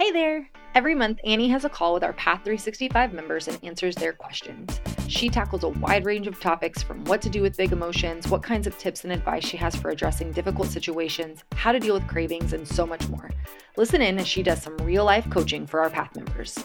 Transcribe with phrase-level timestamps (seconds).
[0.00, 0.48] Hey there!
[0.74, 4.80] Every month, Annie has a call with our Path 365 members and answers their questions.
[5.08, 8.42] She tackles a wide range of topics from what to do with big emotions, what
[8.42, 12.08] kinds of tips and advice she has for addressing difficult situations, how to deal with
[12.08, 13.30] cravings, and so much more.
[13.76, 16.56] Listen in as she does some real life coaching for our Path members.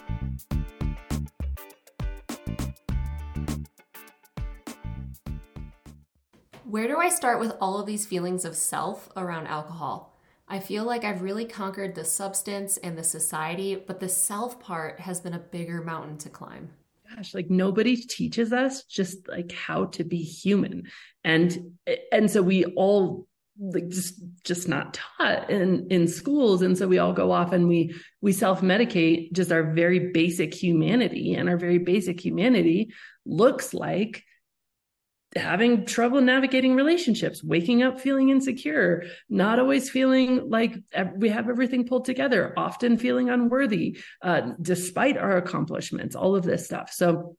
[6.63, 10.14] Where do I start with all of these feelings of self around alcohol?
[10.47, 14.99] I feel like I've really conquered the substance and the society, but the self part
[14.99, 16.69] has been a bigger mountain to climb.
[17.15, 20.83] Gosh, like nobody teaches us just like how to be human.
[21.23, 21.77] And
[22.11, 23.27] and so we all
[23.57, 27.69] like just just not taught in in schools and so we all go off and
[27.69, 32.91] we we self-medicate just our very basic humanity and our very basic humanity
[33.25, 34.23] looks like
[35.35, 40.75] having trouble navigating relationships, waking up feeling insecure, not always feeling like
[41.17, 46.65] we have everything pulled together, often feeling unworthy, uh, despite our accomplishments, all of this
[46.65, 46.91] stuff.
[46.91, 47.35] So,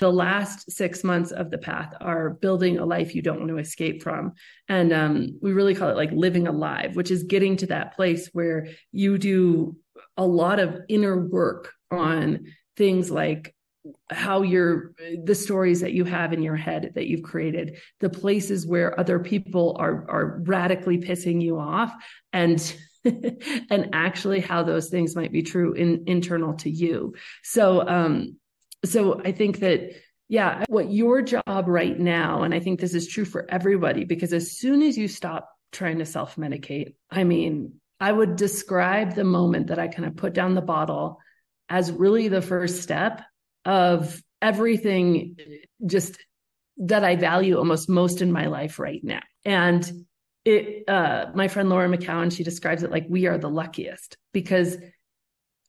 [0.00, 3.58] the last six months of the path are building a life you don't want to
[3.58, 4.34] escape from.
[4.68, 8.28] And um, we really call it like living alive, which is getting to that place
[8.32, 9.76] where you do
[10.16, 13.52] a lot of inner work on things like
[14.10, 14.92] how you're
[15.24, 19.18] the stories that you have in your head that you've created the places where other
[19.18, 21.92] people are are radically pissing you off
[22.32, 27.14] and and actually how those things might be true in internal to you.
[27.42, 28.36] So um
[28.84, 29.90] so i think that
[30.28, 34.32] yeah what your job right now and i think this is true for everybody because
[34.32, 39.24] as soon as you stop trying to self medicate i mean i would describe the
[39.24, 41.18] moment that i kind of put down the bottle
[41.68, 43.22] as really the first step
[43.64, 45.36] of everything
[45.84, 46.18] just
[46.78, 49.20] that I value almost most in my life right now.
[49.44, 49.90] And
[50.44, 54.76] it uh my friend Laura McKowen, she describes it like we are the luckiest because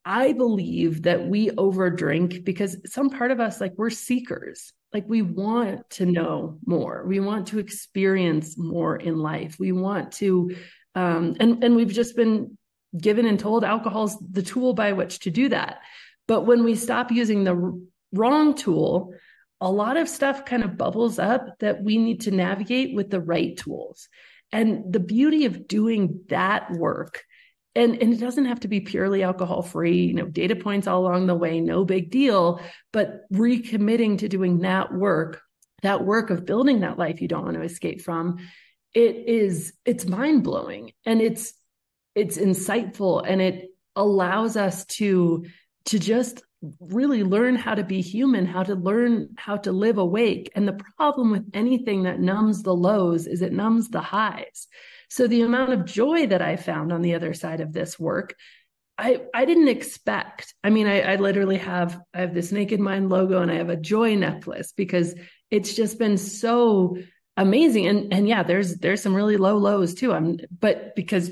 [0.06, 4.72] I believe that we overdrink because some part of us like we're seekers.
[4.94, 7.04] Like we want to know more.
[7.06, 9.58] We want to experience more in life.
[9.60, 10.56] We want to
[10.96, 12.58] um and and we've just been
[12.98, 15.80] given and told alcohol's the tool by which to do that.
[16.30, 17.82] But when we stop using the
[18.14, 19.16] wrong tool,
[19.60, 23.20] a lot of stuff kind of bubbles up that we need to navigate with the
[23.20, 24.08] right tools.
[24.52, 27.24] And the beauty of doing that work,
[27.74, 31.02] and, and it doesn't have to be purely alcohol free, you know, data points all
[31.02, 32.62] along the way, no big deal,
[32.94, 35.42] but recommitting to doing that work,
[35.82, 38.38] that work of building that life you don't want to escape from,
[38.94, 41.54] it is, it's mind blowing and it's,
[42.14, 45.46] it's insightful and it allows us to
[45.86, 46.44] to just
[46.80, 50.52] really learn how to be human, how to learn how to live awake.
[50.56, 54.68] And the problem with anything that numbs the lows is it numbs the highs.
[55.10, 58.36] So the amount of joy that I found on the other side of this work,
[58.98, 60.54] I, I didn't expect.
[60.64, 63.70] I mean, I, I literally have I have this Naked Mind logo and I have
[63.70, 65.16] a joy necklace because
[65.50, 66.98] it's just been so
[67.38, 67.88] amazing.
[67.88, 70.12] And and yeah, there's there's some really low lows too.
[70.12, 71.32] I'm but because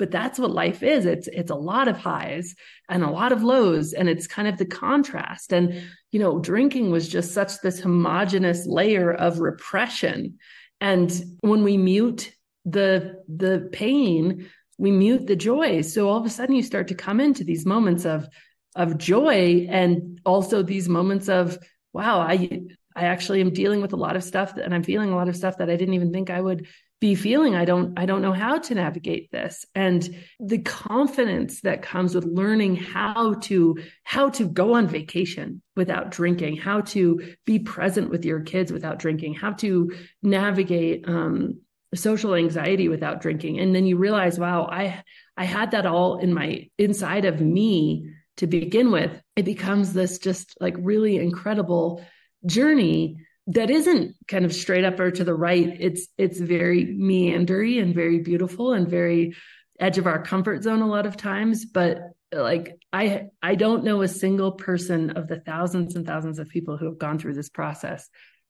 [0.00, 1.04] but that's what life is.
[1.04, 2.54] It's it's a lot of highs
[2.88, 5.52] and a lot of lows and it's kind of the contrast.
[5.52, 10.38] And you know drinking was just such this homogenous layer of repression.
[10.80, 11.12] And
[11.42, 12.32] when we mute
[12.64, 15.82] the the pain we mute the joy.
[15.82, 18.26] So all of a sudden you start to come into these moments of
[18.74, 21.58] of joy and also these moments of
[21.92, 22.62] wow i
[22.94, 25.34] i actually am dealing with a lot of stuff and i'm feeling a lot of
[25.34, 26.68] stuff that i didn't even think i would
[27.00, 29.64] be feeling i don't i don't know how to navigate this.
[29.74, 36.10] And the confidence that comes with learning how to how to go on vacation without
[36.10, 41.60] drinking how to be present with your kids without drinking how to navigate um,
[41.94, 43.58] social anxiety without drinking.
[43.58, 45.02] And then you realize wow i
[45.36, 49.20] i had that all in my inside of me to begin with.
[49.36, 52.04] It becomes this just like really incredible
[52.46, 53.16] journey
[53.50, 55.76] that isn't kind of straight up or to the right.
[55.78, 59.34] It's it's very meandery and very beautiful and very
[59.78, 61.64] edge of our comfort zone a lot of times.
[61.64, 62.00] But
[62.32, 66.76] like I I don't know a single person of the thousands and thousands of people
[66.76, 68.08] who have gone through this process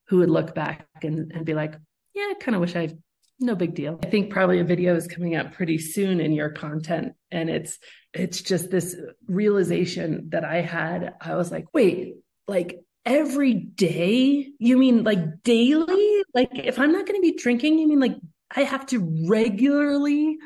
[0.08, 1.74] who would look back and, and be like,
[2.14, 2.90] yeah, I kind of wish I
[3.38, 3.98] no big deal.
[4.02, 7.14] I think probably a video is coming up pretty soon in your content.
[7.30, 7.78] And it's
[8.12, 8.96] it's just this
[9.26, 11.14] realization that I had.
[11.20, 12.16] I was like, wait,
[12.46, 14.50] like every day?
[14.58, 16.22] You mean like daily?
[16.34, 18.16] Like if I'm not going to be drinking, you mean like
[18.54, 20.38] I have to regularly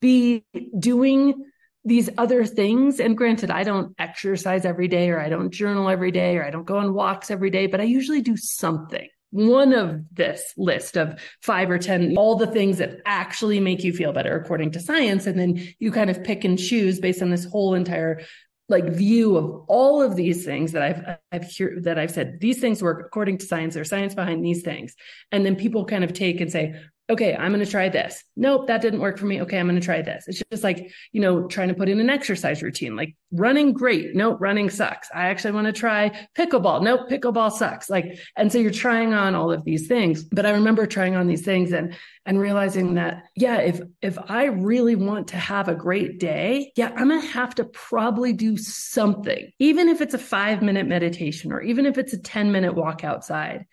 [0.00, 0.44] be
[0.78, 1.44] doing
[1.84, 3.00] these other things?
[3.00, 6.50] And granted, I don't exercise every day or I don't journal every day or I
[6.50, 9.08] don't go on walks every day, but I usually do something.
[9.30, 13.92] one of this list of five or 10, all the things that actually make you
[13.92, 15.26] feel better according to science.
[15.26, 18.22] And then you kind of pick and choose based on this whole entire
[18.70, 22.60] like view of all of these things that I've I've hear, that I've said these
[22.60, 23.74] things work according to science.
[23.74, 24.94] There's science behind these things,
[25.32, 26.74] and then people kind of take and say,
[27.10, 28.22] okay, I'm going to try this.
[28.36, 29.42] Nope, that didn't work for me.
[29.42, 30.24] Okay, I'm going to try this.
[30.28, 34.14] It's just like, you know, trying to put in an exercise routine, like running great.
[34.14, 35.08] Nope, running sucks.
[35.14, 36.82] I actually want to try pickleball.
[36.82, 37.90] Nope, pickleball sucks.
[37.90, 40.24] Like, and so you're trying on all of these things.
[40.24, 41.96] But I remember trying on these things and
[42.26, 46.90] and realizing that, yeah, if if I really want to have a great day, yeah,
[46.90, 51.60] I'm gonna have to probably do something, even if it's a five minute meditation or
[51.62, 53.66] even if it's a 10 minute walk outside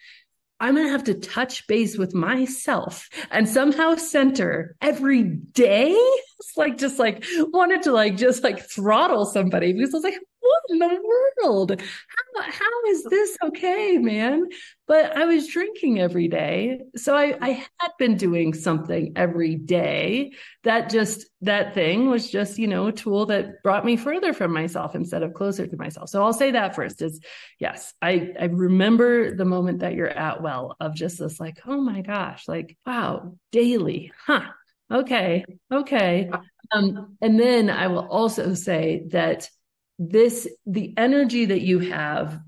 [0.59, 5.97] I'm going to have to touch base with myself and somehow center every day.
[6.39, 10.19] It's like, just like wanted to like, just like throttle somebody because I was like,
[10.47, 11.79] what in the world?
[11.79, 14.45] How, how is this okay, man?
[14.87, 16.81] But I was drinking every day.
[16.95, 17.49] So I, I
[17.79, 20.31] had been doing something every day.
[20.63, 24.53] That just, that thing was just, you know, a tool that brought me further from
[24.53, 26.09] myself instead of closer to myself.
[26.09, 27.19] So I'll say that first is
[27.59, 31.81] yes, I, I remember the moment that you're at well of just this like, oh
[31.81, 34.43] my gosh, like, wow, daily, huh?
[34.89, 35.43] Okay.
[35.71, 36.29] Okay.
[36.71, 39.49] Um, and then I will also say that
[39.99, 42.39] this the energy that you have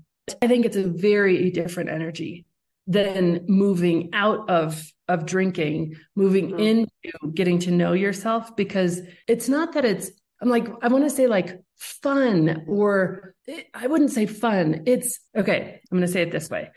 [0.42, 2.46] i think it's a very different energy
[2.86, 6.60] than moving out of of drinking moving mm-hmm.
[6.60, 6.90] into
[7.34, 10.10] getting to know yourself because it's not that it's
[10.40, 13.34] i'm like i want to say like fun or
[13.74, 16.70] i wouldn't say fun it's okay i'm going to say it this way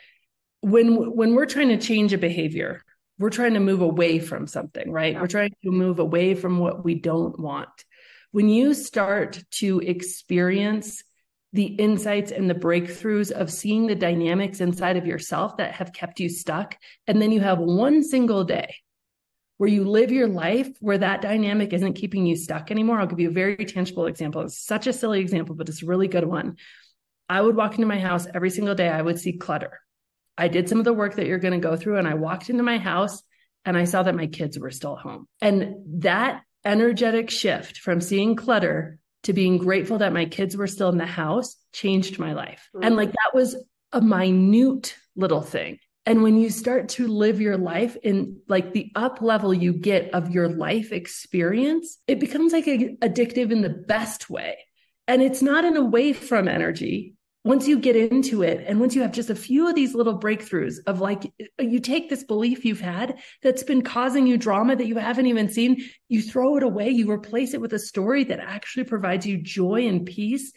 [0.61, 2.81] when when we're trying to change a behavior
[3.19, 5.21] we're trying to move away from something right yeah.
[5.21, 7.69] we're trying to move away from what we don't want
[8.33, 11.03] when you start to experience
[11.53, 16.19] the insights and the breakthroughs of seeing the dynamics inside of yourself that have kept
[16.19, 16.75] you stuck,
[17.06, 18.75] and then you have one single day
[19.57, 23.00] where you live your life where that dynamic isn't keeping you stuck anymore.
[23.00, 24.41] I'll give you a very tangible example.
[24.41, 26.57] It's such a silly example, but it's a really good one.
[27.29, 29.79] I would walk into my house every single day, I would see clutter.
[30.39, 32.50] I did some of the work that you're going to go through, and I walked
[32.50, 33.21] into my house
[33.63, 35.27] and I saw that my kids were still home.
[35.39, 40.89] And that energetic shift from seeing clutter to being grateful that my kids were still
[40.89, 42.69] in the house changed my life.
[42.75, 42.86] Mm-hmm.
[42.86, 43.56] And like that was
[43.92, 45.80] a minute little thing.
[46.06, 50.13] And when you start to live your life in like the up level you get
[50.13, 54.57] of your life experience, it becomes like a, addictive in the best way.
[55.07, 59.01] And it's not an away from energy once you get into it and once you
[59.01, 62.79] have just a few of these little breakthroughs of like you take this belief you've
[62.79, 66.89] had that's been causing you drama that you haven't even seen you throw it away
[66.89, 70.53] you replace it with a story that actually provides you joy and peace.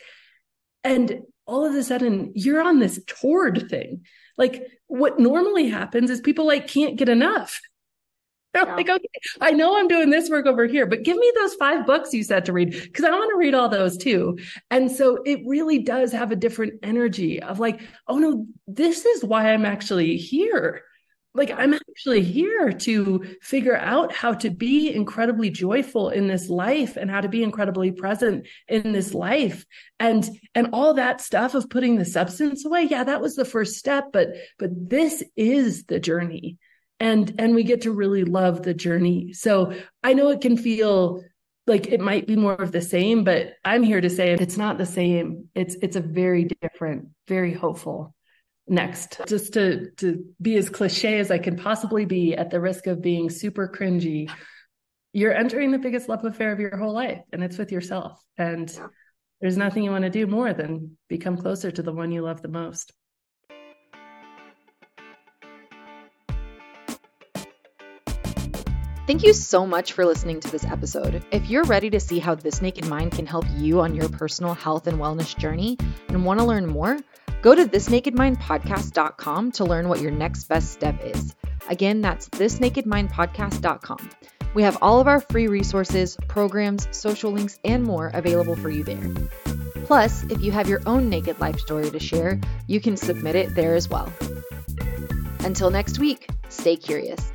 [0.84, 4.04] And all of a sudden you're on this toward thing.
[4.38, 7.60] Like what normally happens is people like can't get enough
[8.66, 8.74] yeah.
[8.74, 9.08] like, okay,
[9.40, 12.22] I know I'm doing this work over here, but give me those five books you
[12.22, 14.38] said to read because I want to read all those too.
[14.70, 19.24] And so it really does have a different energy of like, oh no, this is
[19.24, 20.82] why I'm actually here.
[21.34, 26.96] Like, I'm actually here to figure out how to be incredibly joyful in this life
[26.96, 29.66] and how to be incredibly present in this life.
[30.00, 32.84] And, and all that stuff of putting the substance away.
[32.84, 36.56] Yeah, that was the first step, but, but this is the journey
[37.00, 39.32] and and we get to really love the journey.
[39.32, 41.22] So i know it can feel
[41.66, 44.78] like it might be more of the same but i'm here to say it's not
[44.78, 48.14] the same it's it's a very different very hopeful
[48.68, 49.20] next.
[49.26, 53.02] Just to to be as cliche as i can possibly be at the risk of
[53.02, 54.30] being super cringy
[55.16, 58.22] you're entering the biggest love affair of your whole life and it's with yourself.
[58.36, 58.70] And
[59.40, 62.42] there's nothing you want to do more than become closer to the one you love
[62.42, 62.92] the most
[69.06, 71.24] Thank you so much for listening to this episode.
[71.30, 74.52] If you're ready to see how This Naked Mind can help you on your personal
[74.52, 76.98] health and wellness journey and want to learn more,
[77.40, 81.36] go to thisnakedmindpodcast.com to learn what your next best step is.
[81.68, 84.10] Again, that's thisnakedmindpodcast.com.
[84.54, 88.82] We have all of our free resources, programs, social links, and more available for you
[88.82, 89.08] there.
[89.84, 93.54] Plus, if you have your own naked life story to share, you can submit it
[93.54, 94.12] there as well.
[95.44, 97.30] Until next week, stay curious.